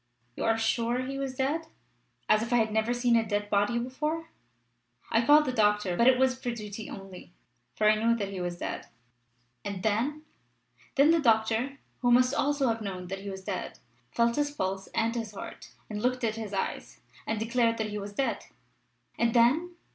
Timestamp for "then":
9.83-10.23, 10.95-11.11, 19.35-19.75